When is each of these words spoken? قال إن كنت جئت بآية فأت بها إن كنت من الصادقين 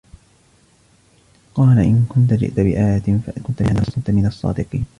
قال 1.55 1.79
إن 1.79 2.05
كنت 2.09 2.33
جئت 2.33 2.59
بآية 2.59 3.17
فأت 3.25 3.61
بها 3.61 3.69
إن 3.71 3.83
كنت 3.95 4.11
من 4.11 4.25
الصادقين 4.25 4.85